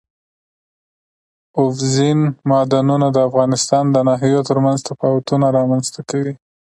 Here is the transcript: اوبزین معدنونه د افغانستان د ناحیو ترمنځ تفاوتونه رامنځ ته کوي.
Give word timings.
اوبزین 1.59 2.19
معدنونه 2.49 3.07
د 3.11 3.17
افغانستان 3.29 3.83
د 3.91 3.97
ناحیو 4.07 4.47
ترمنځ 4.49 4.79
تفاوتونه 4.89 5.45
رامنځ 5.57 5.85
ته 5.95 6.01
کوي. 6.09 6.33